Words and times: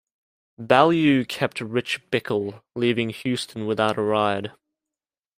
Ballew 0.59 1.27
kept 1.27 1.61
Rich 1.61 2.09
Bickle, 2.09 2.63
leaving 2.75 3.11
Houston 3.11 3.67
without 3.67 3.99
a 3.99 4.01
ride. 4.01 4.51